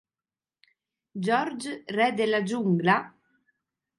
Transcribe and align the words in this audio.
George 1.13 1.83
re 1.85 2.11
della 2.15 2.41
giungla...? 2.41 3.15